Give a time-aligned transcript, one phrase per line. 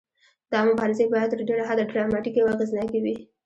[0.51, 3.15] دا مبارزې باید تر ډیره حده ډراماتیکې او اغیزناکې وي.